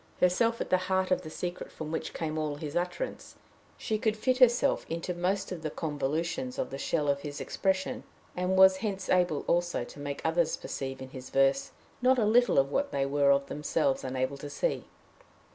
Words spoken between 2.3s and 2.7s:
all